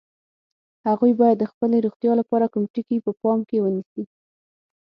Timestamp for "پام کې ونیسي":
3.21-4.03